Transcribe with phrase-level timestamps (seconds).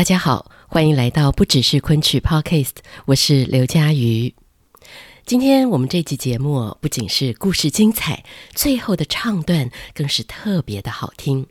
[0.00, 2.70] 大家好，欢迎来到不只是昆曲 Podcast，
[3.04, 4.34] 我是刘佳瑜。
[5.26, 8.24] 今天我们这集节目不仅是故事精彩，
[8.54, 11.46] 最后的唱段更是特别的好听。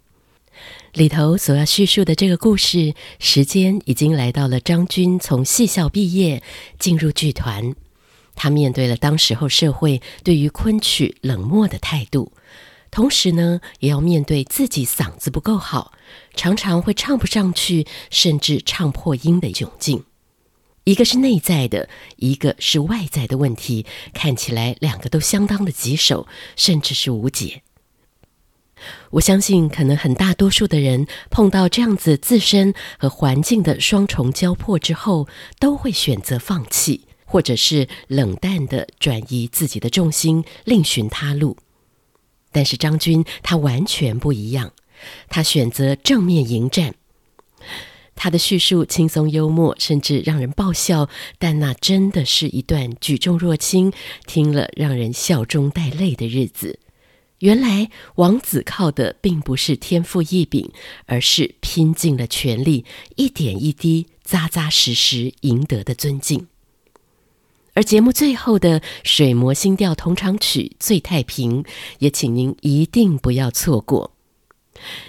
[0.93, 6.41] 里头所要叙述的这个故事，时间已经来到了张军从戏校毕业，
[6.79, 7.75] 进入剧团，
[8.33, 12.31] 他面对了当时候社会对于昆曲冷漠的态度。
[12.91, 15.93] 同时呢，也要面对自己嗓子不够好，
[16.33, 20.03] 常常会唱不上去，甚至唱破音的窘境。
[20.85, 27.61] 一个是内在的，一个是外在的问题，看起来两个都相当的棘手，甚至是无解。
[29.11, 35.27] 我相信，可能很大多数的人碰到这样子自身和环境的双重交迫之后，
[35.59, 41.57] 都会选择放弃，或者是冷淡地转移自己的重心，另寻他路。
[42.51, 44.73] 但是张军他完全不一样，
[45.29, 46.95] 他选择正面迎战。
[48.15, 53.93] 他的叙述轻松幽默，甚至让人爆笑，但那真的是一段举重若轻、
[54.27, 56.79] 听了让人笑中带泪的日子。
[57.39, 60.69] 原来王子靠的并不是天赋异禀，
[61.05, 62.83] 而是拼尽了全力，
[63.15, 66.47] 一点一滴、扎扎实实赢得的尊敬。
[67.79, 71.63] 而节目最后的水磨新调同场曲《醉太平》，
[71.99, 74.11] 也请您一定不要错过。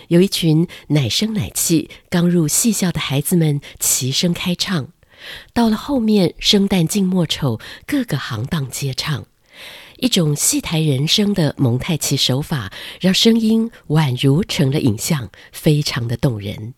[0.07, 4.93] 有一群奶声奶气刚入戏校的孩子们齐声开唱，
[5.53, 7.59] 到了后面生旦净末丑
[7.89, 9.27] 各个行当皆唱，
[9.97, 16.75] 一种戏台人声的蒙太奇手法，让声音宛如成了影像，非常的动人。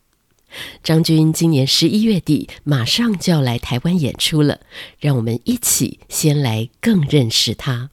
[0.82, 4.60] 张军今年十一月底马上就要来台湾演出了，
[4.98, 7.90] 让我们一起先来更认识他。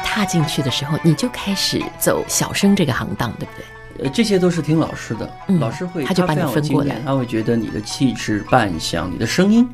[0.00, 4.04] 踏进去的时候，你就开始走小生这个行当，对不对？
[4.04, 9.68] 呃，这些都是听老师的，嗯、老师会他就把你分过来，他会觉得你的气质、扮相、你的声音，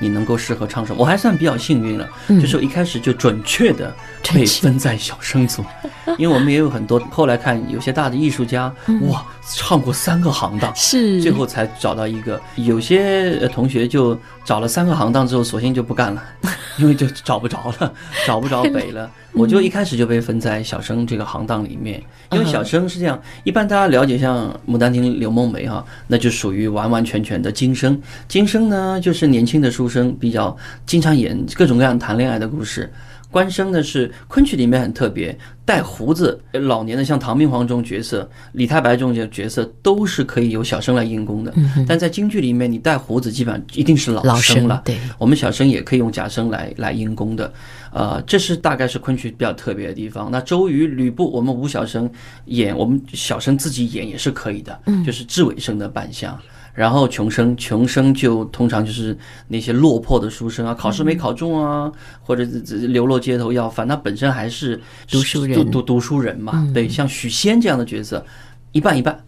[0.00, 1.00] 你能够适合唱什么。
[1.00, 3.94] 我还算比较幸运了，嗯、就是我一开始就准确的
[4.34, 5.64] 被分在小生组，
[6.18, 9.24] 因为我们也有很多后来看有些大的艺术家，嗯、哇，
[9.54, 12.40] 唱过三个行当，是最后才找到一个。
[12.56, 16.22] 有些同学就找了三个行当之后，索性就不干了。
[16.78, 17.92] 因为就找不着了，
[18.24, 22.00] 找不着北了，我就一开始就被分在小生这个行当里面。
[22.30, 28.00] 因为小生是这样，一般大家了解像《牡丹亭》刘梦梅哈，那就属于完完全全的今生。
[28.28, 32.88] 今生呢，就是年轻的书生，比较经常演各种各样谈恋爱的故事。
[33.30, 41.52] 官生呢是昆曲里面很特别，带胡子老年的，像唐明皇这种角色，李太白这种角角色都是可以由小生来应功的。
[41.86, 44.82] 但在京剧里面，你带胡子基本上一定是老生了。
[44.84, 47.52] 对，我们小生也可以用假声来来应功的。
[47.92, 50.30] 呃，这是大概是昆曲比较特别的地方。
[50.30, 52.10] 那周瑜、吕布，我们武小生
[52.46, 56.38] 演，我们小生自己演也是可以的，嗯就是智尾生的扮相。
[56.78, 61.90] 然后穷生，穷生就通常就是那些落魄的书生啊，考试没考中啊，
[62.22, 64.80] 或者流落街头要饭，他本身还是
[65.10, 66.64] 读书人，读读读书人嘛。
[66.72, 68.24] 对，像许仙这样的角色，
[68.70, 69.18] 一半一半，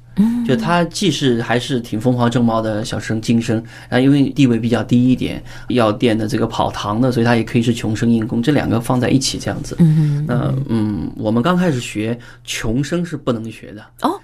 [0.46, 9.74] 就他既是还是挺风华正茂的小生京生，啊，因为地位比较低一点，药店的这个跑堂的，所以他也可以是穷生硬工，这两个放在一起这样子。
[9.80, 14.20] 嗯那嗯，我们刚开始学穷生是不能学的哦。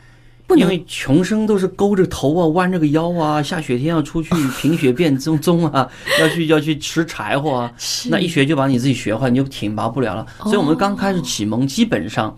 [0.54, 5.88] 因为穷生都是勾着头啊， 弯着个腰啊，下雪天要出去 凭雪变棕棕啊，
[6.20, 7.72] 要去要去拾柴火啊，
[8.08, 10.25] 那一学就把你自己学坏，你就挺拔不了了。
[10.44, 12.37] 所以我们刚开始启蒙，基本上，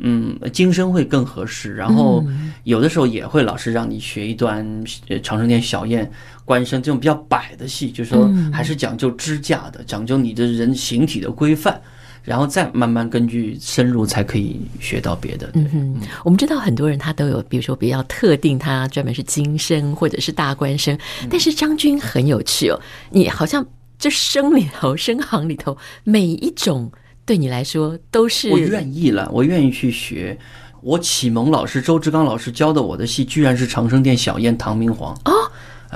[0.00, 1.74] 嗯，京生会更合适。
[1.74, 2.22] 然后
[2.64, 4.64] 有的时候也会老师让你学一段
[5.22, 6.10] 《长生殿》小宴、
[6.44, 11.80] 官声这种比较摆的戏，就是说还是讲究支架的，讲究你的人形体的规范。
[12.26, 15.48] 然后再慢慢根据深入才可以学到别的。
[15.54, 20.98] 嗯哼，我们知道很多人他都有，比如说比较特定，他专门是金生或者是大官生，
[21.30, 22.78] 但是张军很有趣哦，
[23.10, 23.64] 你好像
[23.96, 26.90] 这生里头声行里头每一种
[27.24, 30.36] 对你来说都是我愿意了，我愿意去学。
[30.82, 35.32] 我启蒙老师周志刚老师教的我的戏，居然是长生殿小燕唐明皇哦，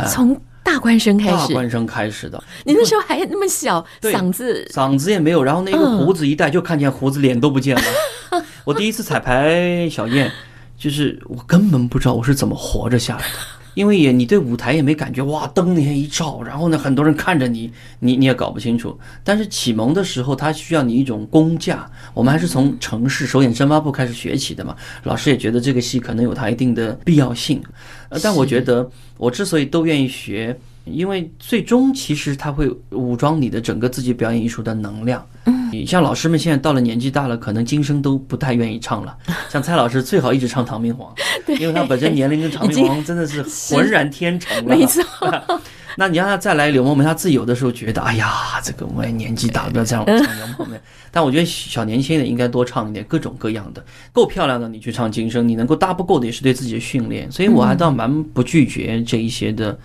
[0.09, 0.41] 从
[0.71, 2.43] 大官生开始，大官生开始的。
[2.65, 7.83] 你那时候还那么小，嗓子嗓子也没有，然后那个胡子一戴，就看见胡子，脸都不见了。
[8.65, 10.31] 我第一次彩排小燕，
[10.79, 13.60] 就是我根本不知道我是怎么活着下来的。
[13.75, 18.99] 因为也你对舞台也没感觉，哇，灯那天一照，然后呢，很多人看着你，你你也搞不清楚。
[19.23, 21.91] 但是启蒙的时候，他需要你一种功架。
[22.13, 24.77] 我们还是从城市首演深发部开始学起的嘛。
[25.05, 27.63] 老师也觉得这个戏可能有它一定的必要性。
[28.09, 35.25] 呃，但我觉得我之所以都愿意学，因为最终其实它会武装你的整个自己表演艺术的能量。
[35.71, 39.17] 你像老师们现在到了年纪大了，可能今生都不太愿意唱了。
[39.49, 41.15] 像蔡老师最好一直唱唐明皇，
[41.61, 43.43] 因为他本身年龄跟唐明皇真的是
[43.75, 44.77] 浑然天成了。
[44.77, 45.03] 没错。
[45.97, 50.81] 那你让他再来柳梦梅，他自己有的时候觉得，哎呀，这个我也年纪大了，不要这样唱柳梦梅。
[51.11, 57.31] 但我觉得小年轻的应该多唱一点，各种各样的，够漂亮的你去唱今生，你能够搭不够的也是对自己的训练。
[57.31, 59.77] 所以我还倒蛮不拒绝这一些的，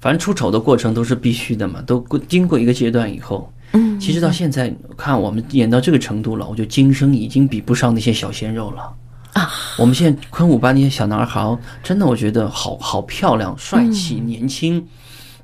[0.00, 3.52] 反正出丑的过程都是必须的嘛，都经过一个阶段以后。
[3.72, 8.92] 嗯，其实到现在看我们演到这个程度了，我觉得今生已经比不上那些小鲜肉了
[9.34, 9.50] 啊！
[9.76, 14.86] 我们现在昆舞班那些小男孩，真的我觉得好好漂亮、帅气、年轻。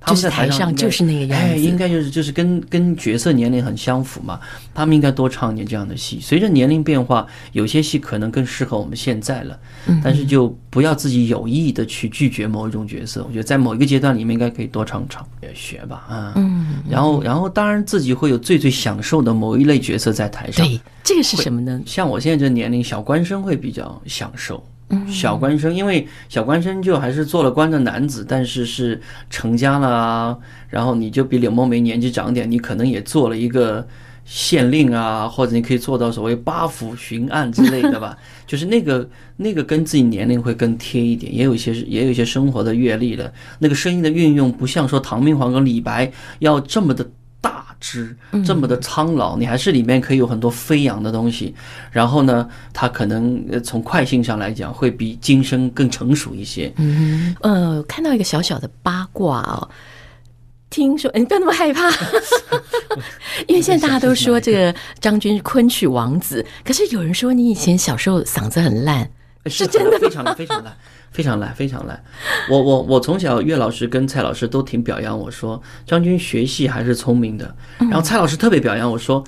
[0.05, 4.41] 他们在台上就是那个样子，哎，应该就是就是跟跟角色年龄很相符嘛。
[4.75, 6.19] 他们应该多唱一点这样的戏。
[6.21, 9.59] 随着年龄变化，有些戏可能更适合我们现在了，
[10.03, 13.25] 但是就不要自己有意的去拒绝某一种角色。
[13.27, 16.33] 我觉得在某一个阶段里面，应该可以多唱唱，学吧啊。
[16.37, 20.67] 嗯，然后然后当然自己会有最最享受的某一类角色在台上。
[20.67, 21.81] 对，这个是什么呢？
[21.87, 24.63] 像我现在这年龄，小官生会比较享受。
[25.09, 29.01] 小官生，因为小官生就还是做了官的男子，但是是
[29.31, 30.39] 成家了啊。
[30.69, 33.87] 然后你就比柳梦梅年纪长点，你可能也做了一个
[34.25, 38.17] 县令啊，或者你可以做到所谓八府巡按之类的吧。
[38.47, 43.33] 就是那个那个跟自己年龄会更贴一点，也有一些也有一些生活的阅历了。
[43.59, 47.11] 那个声音的运用不像说唐明皇跟李白要这么的。
[47.83, 51.53] 之这么的苍老，你还是里面可以有很多飞扬的东西。
[51.91, 56.73] 然后呢，他可能从快性上来讲，会比今生更成熟一些。
[56.77, 59.69] 嗯，呃，看到一个小小的八卦哦，
[60.71, 61.91] 听说你不要那么害怕，
[63.49, 69.11] 因为现在大家都说这个张军是昆曲王子，可是有人说你以前小时候嗓子很烂，
[69.47, 70.77] 是真的，非常非常烂。
[71.11, 72.03] 非常烂，非常烂。
[72.49, 77.55] 我我我从小岳老师跟蔡老师都挺表扬我说，张军学戏还是聪明的。
[77.79, 79.23] 然后蔡老师特别表扬我说，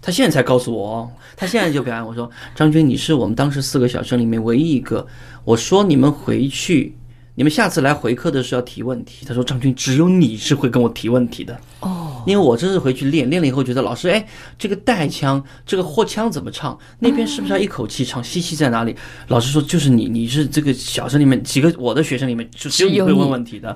[0.00, 5.06] 他现在才告诉我哦，他现在就表扬我说，张军你是我们当时四个小生里面唯一一个，
[5.44, 6.96] 我说你们回去。
[7.38, 9.24] 你们下次来回课的时候要提问题。
[9.24, 14.26] 他说：“张军，只有你是会跟我提问题的哦，因为我这次回去练，练了以后觉得老师，哎，
[14.58, 16.76] 这个带腔，这个货腔怎么唱？
[16.98, 18.22] 那边是不是要一口气唱？
[18.24, 18.92] 吸气在哪里？
[19.28, 23.68] 老师说就是你，你是这个小生里面几个我的学生里面就只有你会问问题的。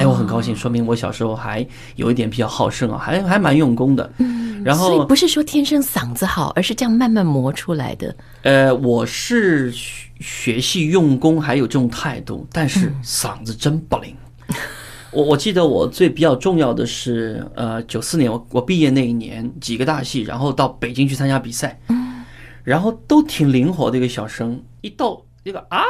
[0.00, 1.64] 哎，我很高兴，说明我小时候还
[1.94, 4.10] 有一点比较好胜啊，还还蛮用功的。
[4.18, 8.16] 嗯，然后所以不是说天生嗓子好，而是这样慢慢磨出来的。
[8.42, 9.72] 呃，我是。”
[10.20, 14.14] 学习用功还有这种态度，但是嗓子真不灵。
[15.12, 21.78] 我我记得我最比较重要的是，呃，九四年我我毕业那一年几个大戏，然后到北京去参加比赛，
[22.64, 25.84] 然后都挺灵活的一个小生，一到那个哎呀，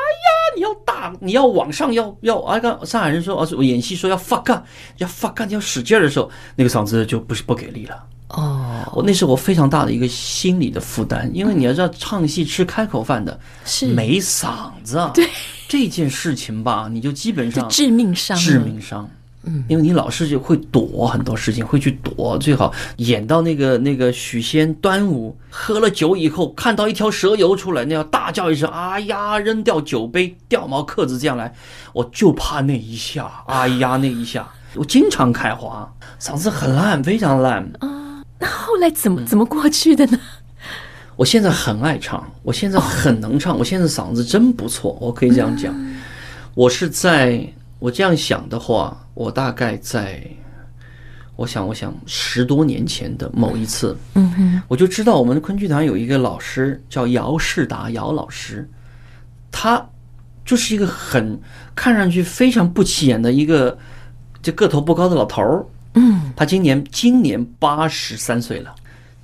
[0.54, 4.62] 你要大，你要往上，要要啊，刚上海人说，啊，我演戏说要发干，
[4.98, 8.04] 要发干，要使劲的时候，那个嗓子就不是不给力了。
[8.28, 13.86] 哦，我那是我非常大的一个心理的负担，因为你要知道，唱戏吃开口饭的是。
[13.86, 15.28] 没嗓子，对。
[15.68, 19.08] 这件事情吧，你就基本上致命伤，致命伤。
[19.42, 22.38] 嗯，因为你老是就会躲很多事情，会去躲。
[22.38, 31.52] 最好演到那个那个许仙端午喝了酒以后，看到一条蛇游出来，那要大叫一声，啊呀，扔掉酒杯，掉毛克子这样来，
[31.92, 37.68] 我就怕那一下，哎呀，那一下，我经常开花，嗓子很烂，非常烂。
[37.80, 38.05] 啊。
[38.38, 40.18] 那后来怎么怎么过去的呢？
[41.16, 45.74] 我现在很爱唱，我现在很能唱，我现在嗓子真不错，我可以这样讲。
[46.54, 47.42] 我是在
[47.78, 50.22] 我这样想的话，我大概在，
[51.34, 58.68] 我想我想十多年前的某一次，嗯哼，我就知道我们的昆剧团有一个老师叫姚世达姚老师，
[59.50, 59.86] 他
[60.44, 61.40] 就是一个很
[61.74, 63.78] 看上去非常不起眼的一个，
[64.42, 65.64] 就个头不高的老头儿。
[65.96, 68.74] 嗯，他今年今年八十三岁了，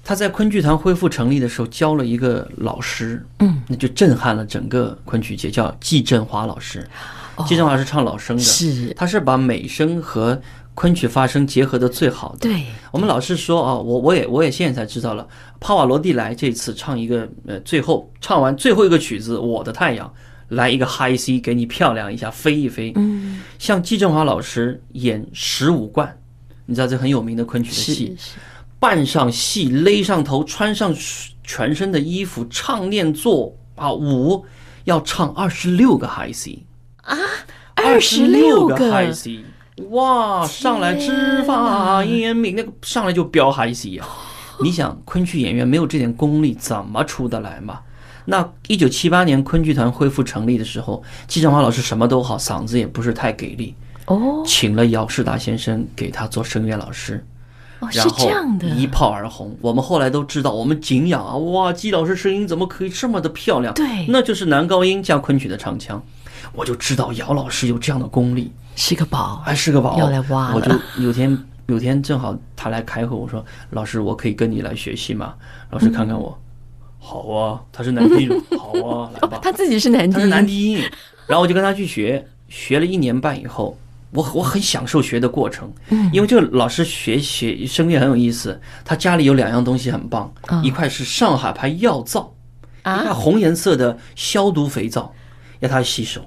[0.02, 6.86] 他在昆剧团恢复成立的时候教了一个老师，嗯，那就震撼了整个昆曲界，叫季振华老师。
[7.46, 10.40] 季振华是唱老生的，是，他是把美声和
[10.74, 12.38] 昆曲发声结合的最好的。
[12.40, 15.26] 对，我们老师说啊，我我也我也现在才知道了，
[15.58, 20.06] 帕瓦罗蒂来这次唱一个呃，最后唱完最后一个曲子《我的太阳》，
[20.48, 22.92] 来一个 high C 给你漂亮一下，飞一飞。
[22.96, 26.14] 嗯，像季振华老师演十五贯，
[26.72, 28.16] 你知道这很有名的昆曲的戏。
[28.80, 30.90] 扮上戏，勒上头，穿上
[31.44, 34.46] 全身的衣服，唱念做啊舞，
[34.84, 36.64] 要唱二十六个 high C
[37.02, 37.14] 啊，
[37.74, 39.44] 二十六个 high C，
[39.90, 44.08] 哇，上来知法严明，那个上来就飙 high C 啊！
[44.62, 47.80] 你想，昆曲演员没有这点功力，怎么出得来嘛？
[48.24, 53.76] 那一九七八年昆剧团恢复成立的时候，季振华老师什么都好，嗓子也不是太给力
[54.14, 57.24] 哦，请了姚世达先生给他做声乐老师。
[57.92, 58.30] 然后
[58.76, 63.74] 一炮而红，我们后来都知道，我们敬仰啊，哇，季老师声音怎么可以这么的漂亮？
[63.74, 66.00] 对，那就是男高音加昆曲的唱腔，
[66.52, 70.54] 我就知道姚老师有这样的功力，是个宝，还是个宝，要来挖。
[70.54, 75.34] 我就有天有天正好他来开会，我说老师，我可以跟你来学习吗？
[75.70, 76.38] 老师看看我，
[77.00, 80.78] 好啊，他是男低音，好啊，来吧，他自己是男低，他是男低音，
[81.26, 83.76] 然后我就跟他去学，学了一年半以后。
[84.12, 85.72] 我我很享受学的过程，
[86.12, 88.60] 因为这个老师学学声乐很有意思。
[88.84, 92.34] 他家里有两样东西很棒，一块是上海牌药皂，
[92.80, 95.12] 一块红颜色的消毒肥皂，
[95.60, 96.24] 要他洗手。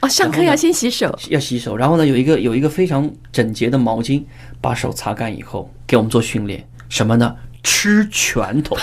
[0.00, 1.74] 哦，上课要先洗手，要洗手。
[1.74, 4.22] 然后呢，有一个有一个非常整洁的毛巾，
[4.60, 6.68] 把手擦干以后，给我们做训练。
[6.90, 7.34] 什么呢？
[7.62, 8.76] 吃拳头。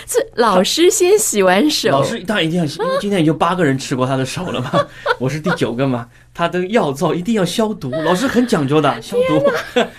[0.06, 4.86] 是老师先洗完手，老师当然一定要，因为今天已经八个人吃过他的手了嘛，
[5.18, 6.08] 我是第九个嘛。
[6.32, 9.44] 他的药皂一定要消毒，老师很讲究的， 消毒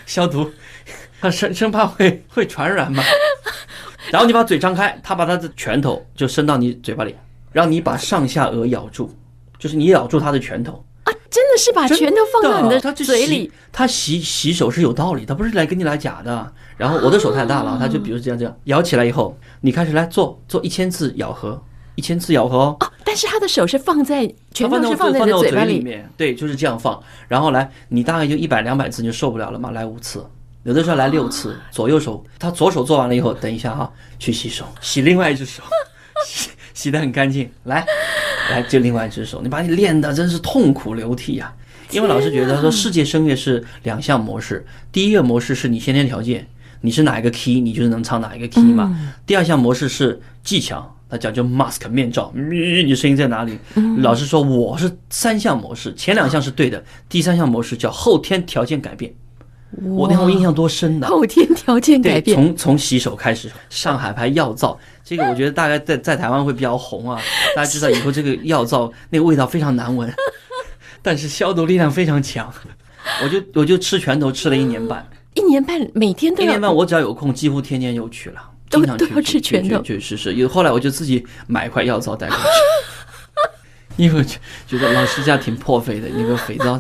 [0.06, 0.50] 消毒，
[1.20, 3.04] 他生生怕会会传染嘛。
[4.10, 7.16] 然后你把嘴张开，他把他的拳头就伸到你嘴巴里，
[7.52, 9.10] 让你把上下颚咬住，
[9.60, 10.84] 就是你咬住他的拳头。
[11.32, 13.52] 啊，真的是把拳头放到你的嘴里。
[13.72, 16.54] 他洗洗手是有道理，他不是来跟你来假的。
[16.78, 21.62] 然后我的手太大了，他就比如这样这样咬起来以后，你开始来做做一千次咬合，
[21.96, 22.78] 一千次咬合哦。
[23.04, 27.02] 但是他的手是放在拳头是放在你的嘴巴里面，对，就是这样放。
[27.28, 30.26] 然后来，你大概就一百两百次你就受不了了嘛，来五次，
[30.64, 31.56] 有的时候来六次。
[31.72, 35.62] 左右手，他左手做完了以后，等一下哈，去洗手，洗另外一只手，
[36.26, 37.86] 洗洗的很干净，来。
[38.52, 41.52] 来，就另外一只手，你把你练的真是痛苦流涕呀！
[41.90, 46.48] 因为老师觉得说，世界声乐是两项模式，第一个模式是你先天条件，
[46.82, 48.96] 你是哪一个 key，你就是能唱哪一个 key 嘛。
[49.26, 53.58] 第二项模式是技巧，他讲究 mask 面罩，你你声音在哪里？
[53.98, 59.14] 老师说我是三项模式，前两项是对的，第三项模式叫后天条件改变。
[59.84, 64.78] 我那天我印象多深的，后天条件改变，从从洗手开始，上海牌药皂。
[65.04, 67.20] 这个我觉得大概在在台湾会比较红啊，
[67.56, 70.14] 大家知道以后这个药皂那个味道非常难闻，
[71.02, 72.54] 但是消毒力量非常强。
[73.24, 80.36] 我就我就吃拳头吃了一年半，一年半每天都一年半，我只要有空几乎天天就去了，经常去都要吃拳头，确实是。
[80.36, 82.44] 有后来我就自己买一块药皂带过去，
[84.04, 84.24] 因为
[84.68, 86.80] 觉得老师家挺破费的，那个肥皂。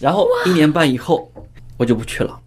[0.00, 1.30] 然后一年半以后
[1.76, 2.40] 我就不去了，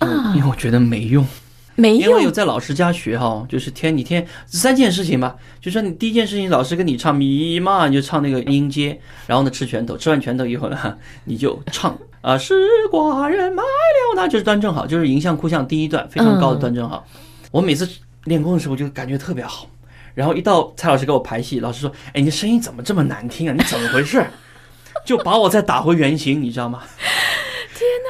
[0.00, 1.26] 因为因为我觉得没用。
[1.74, 12.54] 没用，因为有在老师家学哈，就是天你天三件事情吧，就说你第一件事情，老师跟你唱咪嘛，你就唱那个音阶，然后呢吃拳头，吃完拳头以后呢，你就唱啊，是
[12.92, 17.06] 寡人买了，那就是端正好，就是迎相哭相第一段非常高的端正好。
[17.50, 17.88] 我每次
[18.24, 19.66] 练功的时候就感觉特别好，
[20.14, 23.54] 然后一到蔡老师给我排戏，老师说，哎，你的声音怎么这么难听啊？
[23.56, 24.22] 你怎么回事？
[25.06, 26.82] 就把我再打回原形，你知道吗？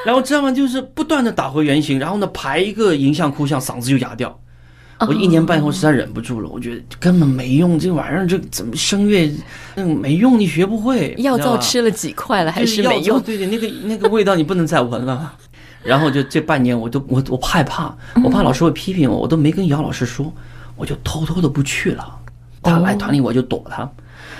[0.05, 4.39] 然后这样就是不断的打回原形，然后呢排一个迎向哭相，嗓子就哑掉。
[4.99, 9.29] 我一年半以后实在忍不住了，我觉得根本没用，这玩意儿这怎么声乐
[9.75, 11.13] 那个没用，你学不会。
[11.17, 13.21] 药皂吃了几块了还是没用？
[13.21, 15.33] 对对，那个那个味道你不能再闻了。
[15.83, 20.31] 然后就这半年我都我我害怕，我怕老师会批评我，我都没跟姚老师说，
[20.77, 22.19] 我就偷偷的不去了。
[22.61, 23.89] 他来团里我就躲他。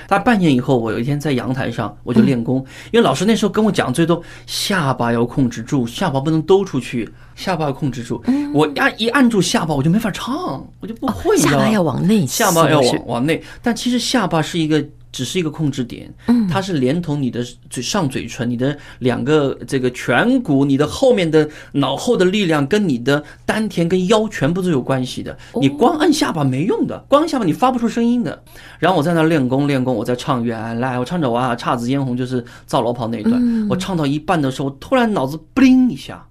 [0.08, 2.58] 大概半年以后，我有一天在阳台上，我就练功，
[2.92, 8.24] 因为老师那时候跟我讲最多下巴要控制住，下巴不能兜出去，下巴要控制住。
[8.54, 11.38] 我按一按住下巴，我就没法唱，我就不会。
[11.38, 14.84] 下巴要往内，下巴要往往内，但其实下巴是一个。
[15.14, 16.14] 只是一个控制点，
[16.50, 25.38] 它是连同你的嘴上嘴唇、你的两个这个颧骨、你的后面的脑后的力量，跟你的丹田跟腰全部都有关系的。
[25.62, 28.44] 你光按下巴没用的，光按下巴你发不出声音的。
[28.80, 36.28] 然后我在那练功练功，我在唱原来我唱着哇姹紫嫣红就是赵老跑那一段，我唱到一半的时候，突然脑子不灵一下，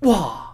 [0.00, 0.46] 哇！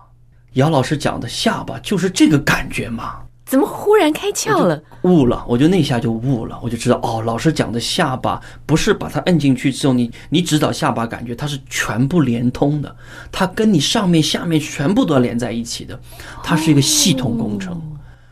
[0.54, 3.23] 姚老师讲的下巴就是这个感觉嘛？
[3.44, 4.82] 怎么忽然开窍了？
[5.02, 12.96] 悟了，我就那下就悟了，我就知道哦，老师讲的下巴不是把它摁进去之后，你你指导下巴感觉它是全部连通的，
[13.30, 15.98] 它跟你上面下面全部都要连在一起的，
[16.42, 17.80] 它是一个系统工程。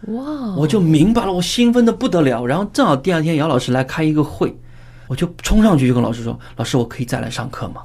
[0.09, 0.25] 哇！
[0.57, 2.45] 我就明白了，我兴奋的不得了。
[2.45, 4.57] 然后正好第二天姚老师来开一个会，
[5.07, 7.83] 我就冲上去就跟老师说：“老师，我可以再来上课吗？”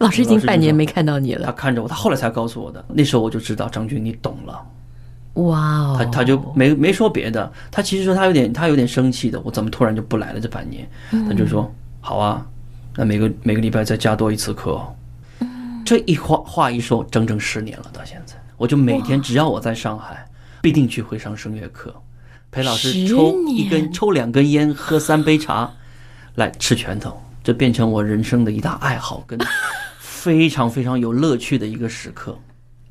[0.00, 1.46] 老师已经半年没看到你了。
[1.46, 2.84] 他看着我，他后来才告诉我的。
[2.88, 4.60] 那时候我就知道张军你懂了。
[5.34, 5.96] 哇哦！
[5.98, 10.88] 他他就没没说别的，他其实说他有点他有点生气的，我怎么突然就不来了这半年？
[11.10, 12.46] 他就说好啊，
[12.96, 14.80] 那每个每个礼拜再加多一次课。
[15.84, 20.24] 这一话话一说，整整十年了，到现在我就每天只要我在上海，
[20.62, 21.94] 必定去会上声乐课，
[22.50, 25.70] 陪老师抽一根抽两根烟，喝三杯茶，
[26.36, 29.38] 来吃拳头，这变成我人生的一大爱好，跟
[29.98, 32.38] 非常非常有乐趣的一个时刻。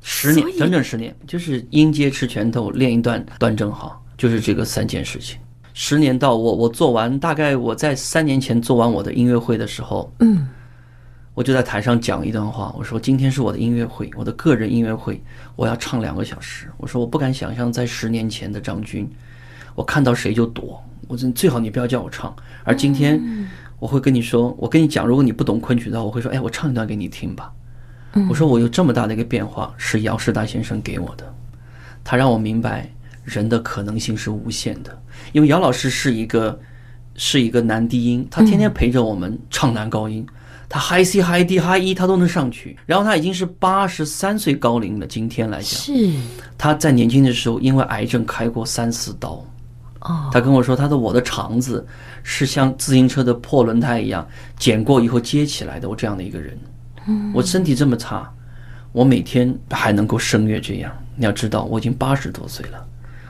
[0.06, 5.38] 十年，整整十年，就是音阶吃拳头，练一段段正好，就是这个三件事情。
[5.72, 10.46] 十年到我我做完，大概我在三年前做完我的音乐会的时候，嗯，
[11.32, 15.22] 我就在台上讲一段话，我说今天是我的音乐会，我的个人音乐会，
[15.56, 16.68] 我要唱两个小时。
[16.76, 19.10] 我说我不敢想象在十年前的张军，
[19.74, 22.36] 我看到谁就躲，我真最好你不要叫我唱。
[22.62, 23.18] 而今天
[23.78, 27.50] 我会跟你说，我跟你讲，如果你不懂昆曲的话，我会说，哎，我唱一段给你听吧。
[28.28, 31.34] 我说我有这么大的一个变化，是姚世大先生给我的，
[32.02, 32.88] 他让我明白
[33.24, 35.02] 人的可能性是无限的。
[35.32, 36.58] 因为姚老师是一个
[37.16, 40.26] 是一个男低音，他天天陪着我们唱男高音，
[40.68, 42.76] 他 high C high D high E 他都能上去。
[42.86, 46.10] 然后他已经是八十三岁高龄了，今天来讲，是
[46.56, 49.44] 他在年轻的时候因为癌症开过三四刀。
[50.00, 51.84] 哦，他跟我说，他的我的肠子
[52.22, 54.26] 是像自行车的破轮胎一样
[54.58, 56.56] 剪过以后接起来的，我这样的一个人。
[57.32, 58.30] 我身体这么差，
[58.92, 60.90] 我每天还能够声乐这样。
[61.16, 62.86] 你要知道，我已经八十多岁了。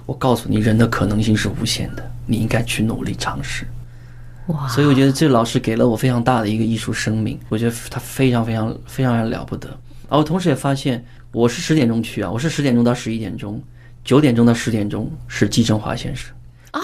[0.06, 3.66] 我告诉你，人的可能性是无限的，你应该去努力尝试。
[4.48, 4.68] 哇！
[4.68, 7.38] 所以我觉得这个老师给了我非常大的一个艺术生命。
[7.48, 9.68] 我觉得他非常非常非常了不得。
[10.08, 13.62] 而我同时也发现，我是十点钟去啊，我是十点钟到十一点钟，
[14.04, 16.32] 九点钟到十点钟是季振华先生。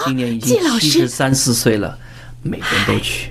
[0.05, 1.97] 今年已经七十三四岁了，
[2.41, 3.29] 每天都去。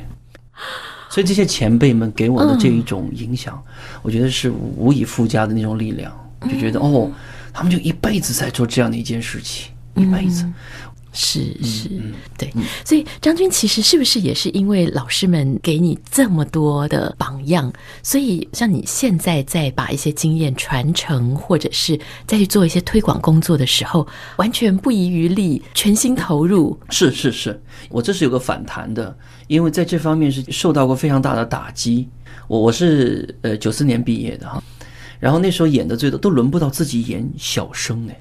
[1.11, 3.63] 所以这些前辈们给我的这一种影响，
[4.01, 6.11] 我觉得是无以复加的那种力量。
[6.49, 7.13] 就觉得哦，
[7.53, 10.51] 他们就一辈子在做这样的一件事情，一辈子。
[11.13, 11.89] 是是，
[12.39, 12.53] 对。
[12.85, 26.79] 所以张军其实是不是也是因为老师们给你这么多的榜样，所以像你现在在把一些经验传承，或者是再去做一些推广工作的时候，完全不遗余力，全心投入。
[26.91, 29.17] 是是是，我这是有个反弹的，
[29.49, 32.09] 因为在这方面是受到过非常大的打击。
[32.47, 34.63] 我我是呃九四年毕业的哈，
[35.19, 38.21] 然后那时候演的最多都轮不到自己演小生哎。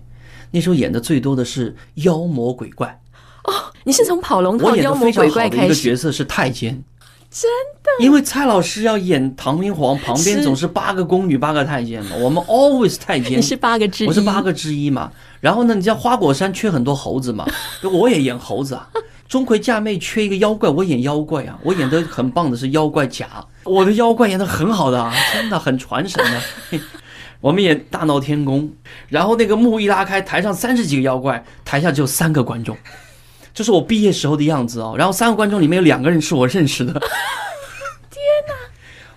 [0.52, 3.00] 那时候演的最多的是妖魔鬼怪
[3.44, 5.34] 哦，你是从跑龙套妖魔鬼怪开始？
[5.34, 6.84] 我演的非常好的一个角色是太监，
[7.32, 7.50] 真
[7.84, 8.04] 的。
[8.04, 12.16] 因为蔡老师要演唐明皇，旁边总是八个宫女、八个太监嘛。
[12.20, 15.12] 我们 always 太监，你是八个之一，我是八个之一嘛。
[15.40, 17.46] 然后呢，你知道花果山缺很多猴子嘛，
[17.92, 18.88] 我也演猴子啊。
[19.28, 21.58] 钟馗嫁妹缺一个妖怪，我演妖怪啊。
[21.64, 23.28] 我演的很棒的是妖怪甲，
[23.64, 26.80] 我的妖怪演的很好的啊，真的很传神的。
[27.42, 28.70] 我们也大闹天宫，
[29.08, 32.76] 然后那个幕一拉开，台上三十几个妖怪，台下只有三个观众，
[33.54, 34.96] 这是我毕业时候的样子哦。
[34.98, 36.94] 然后三个观众里面有两个人是我认识的，
[38.12, 38.54] 天哪！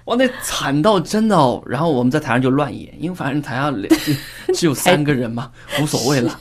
[0.05, 1.63] 哇，那惨到真的哦。
[1.67, 3.73] 然后我们在台上就乱演，因为反正台下
[4.55, 6.41] 只有三个人嘛，无所谓了，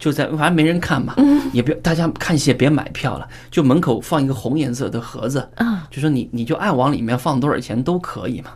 [0.00, 1.14] 就在反正没人看嘛，
[1.52, 5.48] 也别大家看戏也别买票了，就门口放一个红颜色的盒子，
[5.90, 8.50] 就说你你就爱往里面放多少钱都可以嘛。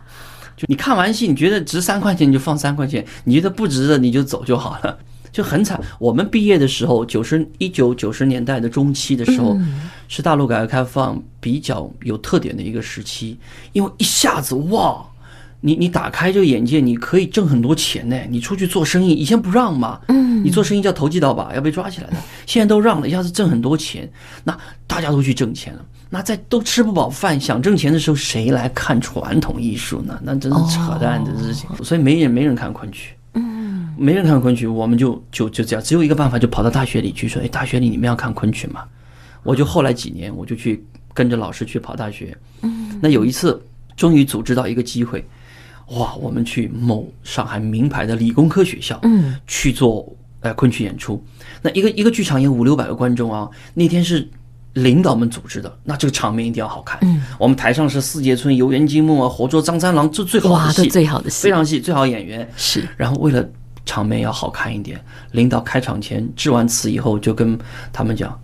[0.57, 4.97] 就你看完戏，你觉得值三块钱你就放三块钱，你觉得不值的你就走就好了，
[5.31, 5.79] 就很惨。
[5.99, 9.57] 我们毕业的时候，九十一九九十年代的中期的时候，
[10.07, 13.37] 是大陆改革开放比较有特点的一个时期，
[13.73, 15.05] 因为一下子哇，
[15.59, 18.17] 你你打开这个眼界，你可以挣很多钱呢。
[18.29, 19.99] 你出去做生意，以前不让嘛，
[20.43, 22.15] 你做生意叫投机倒把，要被抓起来的，
[22.45, 24.09] 现在都让了，一下子挣很多钱，
[24.45, 25.85] 那大家都去挣钱了。
[26.09, 30.17] 那在都吃不饱饭，想挣钱的时候，谁来看传统艺术呢？
[30.23, 31.67] 那真是扯淡的事情。
[31.83, 38.83] 所以没人没人看昆曲，嗯，没人看昆曲，我们就就就这样，只有一个办法，就跑到大学里去说：“哎，大学里你们要看昆曲吗？”
[39.43, 42.37] 我就后来几年，我就去跟着老师去跑大学。
[42.61, 43.61] 嗯，那有一次，
[43.97, 45.25] 终于组织到一个机会，
[45.97, 50.07] 哇，我们去某上海名牌的理工科学校，嗯，去做
[50.41, 51.21] 呃昆曲演出。
[51.61, 54.29] 那一个一个剧场有五六百个观众啊，那天是。
[54.75, 56.99] 领导们组织的，那这个场面一定要好看。
[57.01, 62.87] 嗯，我们台上是四杰村、游园惊梦啊，活捉张三郎，这最好的戏，最好的戏，非常戏，最好演员是。
[62.97, 63.47] 然后为了
[63.85, 64.99] 场面要好看一点。
[65.31, 67.57] 领导开场前致完词以后，就跟
[67.93, 68.37] 他们讲，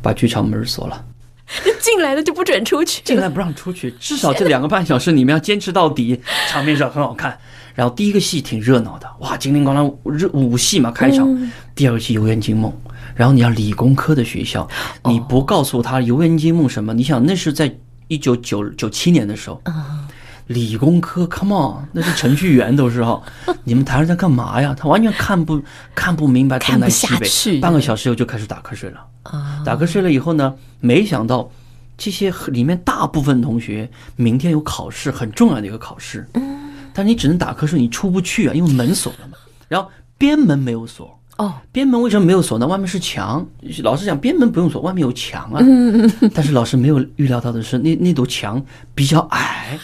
[0.00, 1.04] 把剧场门锁了，
[1.80, 7.38] 进来了就不准出去，进来不让出去，至少这两个半小时你们要坚持到底，场面上很好看。
[7.78, 11.32] 然后第一个戏挺热闹的，哇，金铃咣啷热舞戏嘛开场。
[11.32, 12.72] 嗯、第二个戏《游园惊梦》，
[13.14, 14.66] 然后你要理工科的学校，
[15.04, 17.72] 你不告诉他《游园惊梦》什么，你想那是在
[18.08, 20.08] 一九九九七年的时候，嗯、
[20.48, 23.22] 理工科，come on，那是程序员都是哈，
[23.62, 24.74] 你们台上在干嘛呀？
[24.76, 25.62] 他完全看不
[25.94, 28.98] 看不明白东南西北，半个小时以后就开始打瞌睡了。
[29.32, 31.48] 嗯、打瞌睡了以后呢，没想到
[31.96, 36.28] 这些里面大部分同学明天有考试，很重要的一个考试。
[36.34, 36.58] 嗯
[36.98, 39.38] 但你只能打瞌睡，你出不去啊，因为门锁了嘛。
[39.68, 42.66] 然后边门没有锁哦，边门为什么没有锁呢？
[42.66, 43.46] 外面是墙。
[43.84, 45.62] 老师讲边门不用锁，外面有墙啊。
[46.34, 48.60] 但是老师没有预料到的是，那那堵墙
[48.96, 49.78] 比较矮。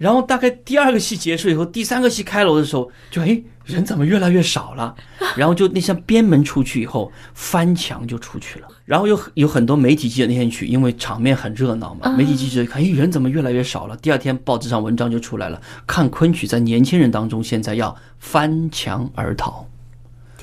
[0.00, 4.94] 然后大概第二个戏结束以后，第三个戏开锣的时候，就哎，人怎么越来越少了？
[5.36, 8.68] 然后就那扇边门出去以后，翻墙就出去了。
[8.86, 13.96] 然后有有很多媒体记者那天去，因为场面很热闹嘛，媒体记者一看，哎，人怎么越来越少了？
[13.98, 19.66] 第二天报纸上文章就出来了，看昆曲在年轻人当中现在要翻墙而逃，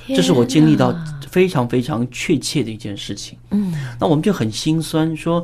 [0.10, 0.96] 这是我经历到
[1.32, 3.40] 非常非常确切的一件事情。
[3.50, 5.44] 嗯，那我们就很心酸，说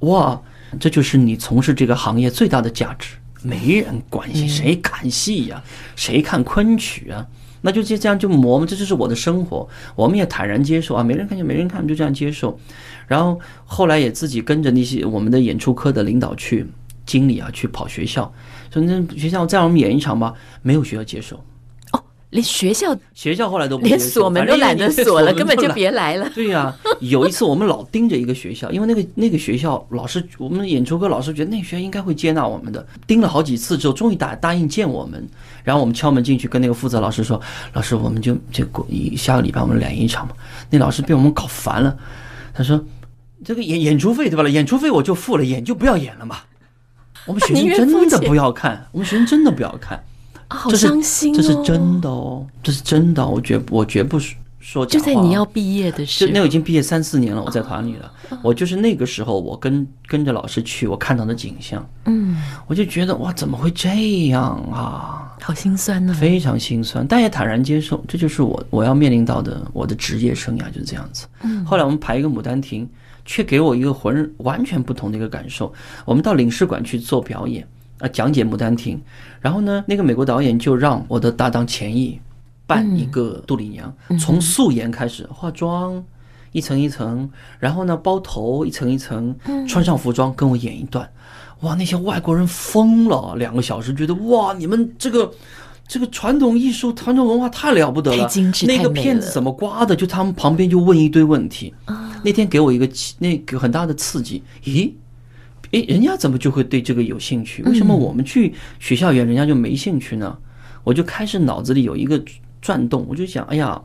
[0.00, 0.38] 哇，
[0.78, 3.16] 这就是你从事这个行业最大的价值。
[3.44, 5.62] 没人关心谁看戏呀，
[5.94, 7.26] 谁看昆曲啊？
[7.60, 11.02] 那就这这样就磨嘛，这就是我的生活，我们也坦然接受啊。
[11.02, 12.58] 没人看就没人看，就这样接受。
[13.06, 16.66] 然后后来也自己跟着那些我们的演出科的领导去
[17.06, 18.32] 经理啊去跑学校，
[18.72, 21.42] 说那学校再让我们演一场吧，没有学校接受。
[22.34, 26.28] 连学校学校后来都连锁门都懒得锁了，根本就别来了。
[26.34, 35.24] 对呀、啊，有一次我们老盯着一个学校，因为那个那个学校老师，我们演出科老师觉得那个学校应该会接纳我们的，盯了好几次之后，终于答答应见我们。
[35.62, 37.40] 然后我们敲门进去，跟那个负责老师说
[37.72, 38.84] ：“老师，我们就就过
[39.16, 40.34] 下个礼拜我们演一场嘛。”
[40.68, 41.96] 那老师被我们搞烦了，
[42.52, 42.84] 他说
[43.44, 44.48] ：“这个演演出费对吧？
[44.48, 46.38] 演出费我就付了，演就不要演了嘛。
[47.26, 50.02] 我们学生 真的不要看，我们学生真的不要看。”
[50.48, 51.36] 好伤心哦！
[51.36, 54.18] 这是真的哦，这是真的，我绝我绝不
[54.60, 55.04] 说假话。
[55.04, 58.10] 就在你要毕业的时候，就那已经毕业三四年了，我在团里了。
[58.42, 65.20] 我就是那个时候，我跟跟着老师去，我看到的景象，嗯，我就觉得哇，怎么会这样啊？
[65.40, 71.26] 好心酸呢，非常心酸，但也坦然接受，这就是我我要面临到的我的职业生涯就是这样子。
[71.42, 72.86] 嗯，后来我们排一个《牡丹亭》，
[73.26, 75.70] 却给我一个浑完全不同的一个感受。
[76.06, 77.66] 我们到领事馆去做表演。
[78.04, 78.98] 啊，讲解《牡丹亭》，
[79.40, 82.20] 然后呢，那个美国导演就让我的搭档钱毅
[82.66, 83.90] 扮一个杜丽娘，
[84.20, 86.04] 从素颜开始化妆，
[86.52, 89.34] 一层一层，然后呢包头一层一层，
[89.66, 91.10] 穿上服装跟我演一段。
[91.62, 95.32] 哇，那些外国人疯了，两个小时觉得哇，你们这个
[95.88, 98.28] 这个传统艺术、传统文化太了不得了，
[98.66, 99.96] 那个片子怎么刮的？
[99.96, 101.72] 就他们旁边就问一堆问题。
[102.22, 102.86] 那天给我一个
[103.18, 104.92] 那个很大的刺激，咦？
[105.74, 107.62] 诶，人家怎么就会对这个有兴趣？
[107.64, 110.38] 为什么我们去学校园，人家就没兴趣呢？
[110.84, 112.22] 我就开始脑子里有一个
[112.62, 113.82] 转动，我就想，哎呀，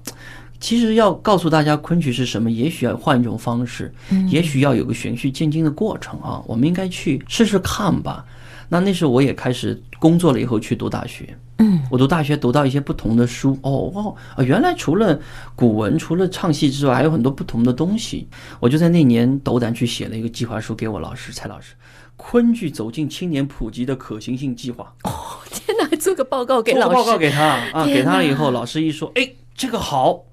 [0.60, 3.92] 其实要告诉大家昆曲是什么，也许要换一种方式，
[4.30, 6.44] 也许要有个循序渐进的过程啊。
[6.46, 8.24] 我们应该去试试看吧。
[8.70, 11.36] 那那时候我也开始工作了，以后去读大学。
[11.58, 15.20] 嗯，我读大学读到一些不同的书，哦哦，啊，原来除了
[15.56, 18.30] 古文，除了唱戏之外，还有很多不同的东西。
[18.62, 21.74] 我就在那年斗胆去写了一个计划书给我老师蔡老师，
[22.16, 24.94] 《昆剧走进青年普及的可行性计划》。
[25.10, 30.24] 哦，天哪，还做个报告给老师，报告给他啊，给他了以后，老师一说，哎，这个好，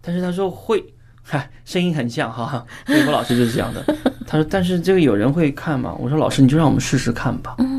[0.00, 3.84] 但是他说会，嗨，声音很像哈，美国老师就是这样的。
[4.28, 5.92] 他说，但是这个有人会看吗？
[5.98, 7.56] 我说，老师你就让我们试试看吧。
[7.58, 7.77] 嗯。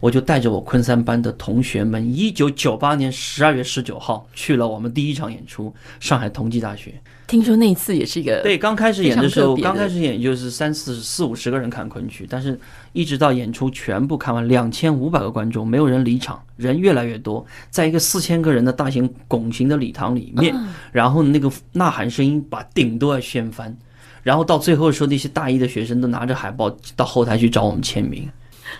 [0.00, 6.94] 我就带着我昆山班的同学们，一九九八年十二月十九号去了我们第一场演出——上海同济大学。
[7.26, 12.56] 听说那一次也是一个对，刚开始演的时候，刚开始演就是三四四五十个人看昆曲，但是
[12.92, 20.54] 一直到演出全部看完，两千五百个观众，没有人离场，人越来越多，在一个四千个人的大型拱形的礼堂里面，
[20.92, 23.76] 然后那个呐喊声音把顶都要掀翻，
[24.22, 28.30] 然后到最后说，那些大一的学生都拿着海报到后台去找我们签名。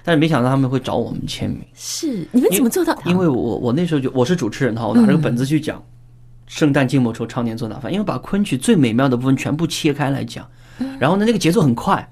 [0.07, 3.11] 但是没想到他们会找我们签名，是你们怎么做到的？
[3.11, 5.83] 因为我我那时候就我是主持人哈，我拿着个本子去讲，
[6.47, 10.49] 圣诞静默愁常年做哪饭，因为把昆曲最美妙的部分全部切开来讲，
[11.01, 12.09] 然后呢那个节奏很快，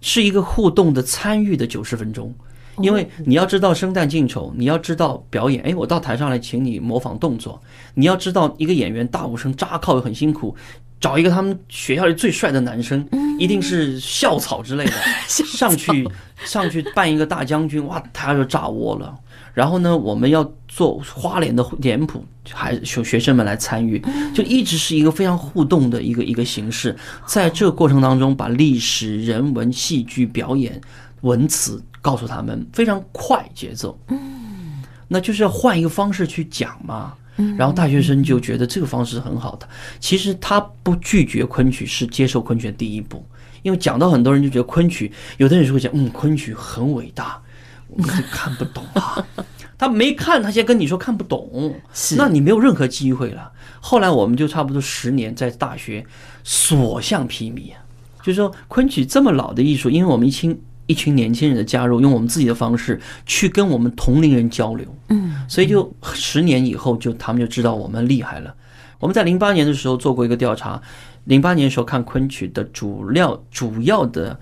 [0.00, 2.34] 是一个互动的参与的九十分钟，
[2.78, 7.60] 因为你要知道圣诞净丑，你要知道表演，哎，我到台上来请你模仿动作，
[7.92, 10.56] 你要知道一个演员大武生扎靠很辛苦。
[11.00, 13.06] 找一个他们学校里最帅的男生，
[13.38, 14.92] 一定是校草之类的，
[15.28, 16.08] 上去
[16.44, 19.14] 上去扮一个大将军，哇，他就炸窝了。
[19.52, 24.02] 然后呢，我们要做花脸的脸谱，还学学生们来参与，
[24.34, 26.96] 就一直是一个非常互动的一个一个形式。
[27.24, 30.80] 在这个过程当中，把历史、人文、戏剧、表演、
[31.20, 33.96] 文词告诉他们，非常快节奏。
[34.08, 37.14] 嗯，那就是要换一个方式去讲嘛。
[37.56, 39.68] 然后大学生就觉得这个方式很好的。
[40.00, 43.24] 其实他不拒绝昆曲，是接受昆曲的第一步。
[43.62, 47.40] 因为讲到很多人就觉得昆曲，有的人是会讲，嗯，昆曲很伟大。
[47.88, 49.24] 我们就看不懂啊，
[49.78, 51.74] 他没看，他先跟你说看不懂，
[52.16, 53.52] 那你没有任何机会了。
[53.78, 56.04] 后来我们就差不多十年在大学
[56.42, 57.78] 所向披靡啊，
[58.20, 68.54] 就是说昆曲这么老的艺术，因为我们一群一群年轻人的加入，用我们自己的方式去跟我们同龄人交流，嗯，所以就十年以后就他们就知道我们厉害了。
[68.98, 70.80] 我们在零八年的时候做过一个调查，
[71.24, 74.38] 零八年的时候看昆曲的主料主要的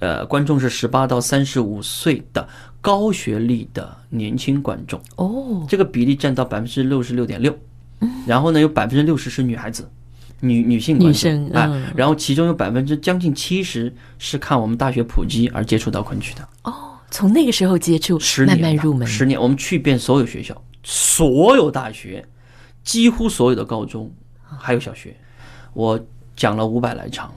[0.00, 2.48] 呃观众是十八到三十五岁的。
[2.84, 5.00] 高学历的年轻观众。
[5.16, 7.56] 哦，这个比例占到百分之六十六点六，
[8.26, 9.88] 然后呢，有百分之六十是女孩子，
[10.40, 11.50] 女女性观众。
[11.52, 16.46] 啊，然后其中有百分之将近七十是看我们大学普及而接触到昆曲的。
[16.64, 22.26] 哦，从那个时候接触，十年慢慢入门，十年，我们去遍所有学校，所有大学，
[22.82, 24.12] 几乎所有的高中
[24.44, 25.14] 还有小学，
[25.74, 27.32] 我讲了五百来场，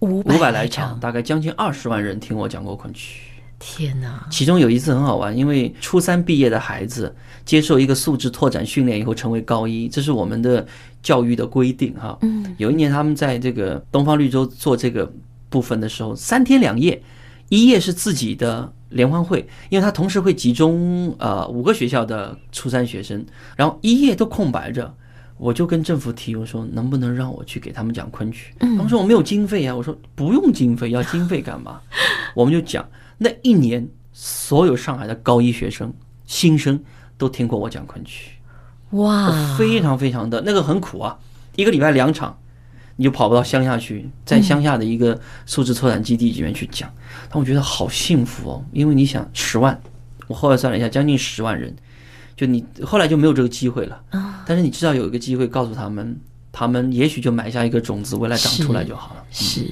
[0.00, 3.22] 五五百来场，大概将近二十万人听我讲过昆曲。
[3.58, 4.26] 天哪！
[4.30, 10.66] 其中有一次很好玩，因为初三毕业的孩子接受一个素质拓展训练以后成为高一，这是我们的
[11.02, 12.18] 教育的规定哈。
[12.20, 15.10] 嗯，有一年他们在这个东方绿洲做这个
[15.48, 17.02] 部分的时候，三天两夜，
[17.48, 23.24] 一页是自己的联欢会，因为他同时会集中呃五个学校的初三学生，
[23.56, 24.94] 然后一页都空白着，
[25.36, 28.54] 我就跟政府提我说能不能让我去给他们讲昆曲？
[28.58, 31.80] 他们说我没有经费啊，我说不用经费，要经费干嘛？
[32.34, 32.86] 我们就讲。
[33.20, 35.92] 那一年，所有上海的高一学生、
[36.24, 36.80] 新生
[37.16, 38.30] 都听过我讲昆曲，
[38.90, 41.18] 哇，非常非常的那个很苦啊，
[41.56, 42.38] 一个礼拜两场，
[42.98, 46.92] 你就跑不到乡下去，在乡下的一个数字拓展基地里面去讲，
[47.30, 49.80] 但我觉得好幸福哦，因为你想十万，
[50.26, 51.74] 我后来算了一下，将近十万人，
[52.36, 53.98] 就你后来就没有这个机会了，
[54.44, 56.20] 但是你知道有一个机会告诉他们。
[56.50, 59.22] 他们也许就埋下一个种子，未来长出来就好了。
[59.30, 59.66] 是，是，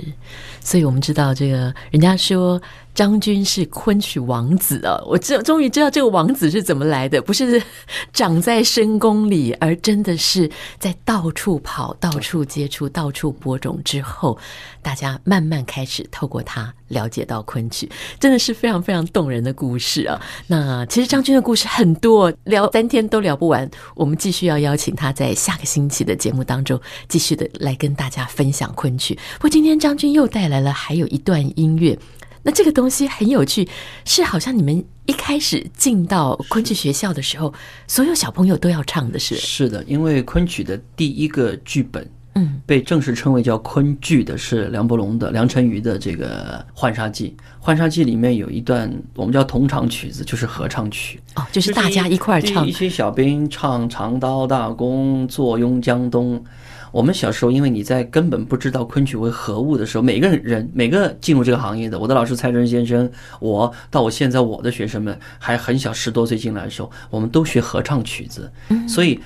[0.60, 2.60] 所以我们知道这个，人家说
[2.96, 7.62] 张军是昆曲王子啊，我知终于知道这个王子是怎么来的，不是
[8.10, 14.38] 长在深宫里，而真的是在到处跑、到处接触、到处播种之后，
[14.80, 17.86] 大家慢慢开始透过他了解到昆曲，
[18.18, 20.18] 真的是非常非常动人的故事啊。
[20.46, 26.80] 那其实张军的故事很多，聊三天都聊不完，我们继续要邀请他在下个星期的节目当中。
[27.08, 29.14] 继续的来跟大家分享昆曲。
[29.34, 31.98] 不过今天张军又带来了还有一段音乐，
[32.46, 33.68] 那这个东西很有趣，
[34.04, 37.52] 是好像你们一开始进到昆曲学校的时候，
[37.88, 39.34] 所有小朋友都要唱的是？
[39.34, 42.08] 是的，因为昆曲的第一个剧本。
[42.38, 47.34] 嗯，被正式称为叫昆剧的是梁伯龙的梁辰瑜的这个《浣纱记》。
[47.64, 52.64] 《浣纱记》里面有一段我们叫同场曲子，就是合唱曲哦，就是大家一块儿唱。
[52.64, 56.44] 一些小兵唱长刀大弓，坐拥江东。
[56.92, 68.50] 我们小时候，因为你在根本不知道昆曲为何物的时候，每个人每个进入这个行业的，我的老师蔡振先生，我到我现在我的学生们还很小，十多岁进来的时候，我们都学合唱曲子，
[68.88, 69.20] 所以。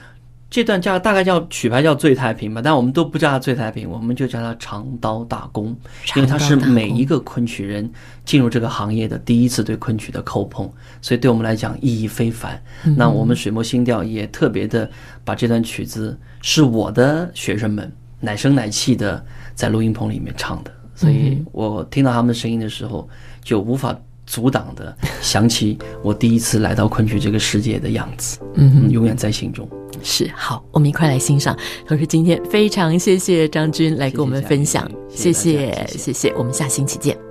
[0.51, 5.75] 这段叫大概叫曲牌叫《醉太平》吧，但我们都不叫它《醉太平》，我们就叫它《长刀大功》，
[6.17, 7.89] 因为它是每一个昆曲人
[8.25, 10.69] 进入这个行业的第一次对昆曲的叩碰，
[11.01, 12.61] 所以对我们来讲意义非凡。
[12.97, 14.91] 那我们水墨新调也特别的
[15.25, 23.09] 把这段曲子是我的学生们奶声奶气的在录音棚里面唱的，所以我听到他们的声音的时候
[23.41, 23.97] 就无法
[24.31, 29.69] 阻挡的想起我第一次来到昆曲这个世界的样子，嗯，永远在心中。
[30.05, 31.59] 是好，我们一块来欣赏。
[31.85, 37.30] 同时，今天非常谢谢张军来跟我们分享，谢谢，谢谢，谢谢，我们下星期见。